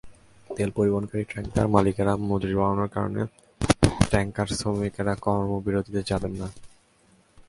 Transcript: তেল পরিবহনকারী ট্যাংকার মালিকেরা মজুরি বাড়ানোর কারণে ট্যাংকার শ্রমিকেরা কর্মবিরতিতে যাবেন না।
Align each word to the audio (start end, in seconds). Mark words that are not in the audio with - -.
তেল 0.49 0.69
পরিবহনকারী 0.77 1.23
ট্যাংকার 1.31 1.65
মালিকেরা 1.75 2.13
মজুরি 2.29 2.55
বাড়ানোর 2.59 2.89
কারণে 2.95 3.21
ট্যাংকার 4.11 4.47
শ্রমিকেরা 4.59 5.13
কর্মবিরতিতে 5.25 6.01
যাবেন 6.09 6.33
না। 6.41 6.47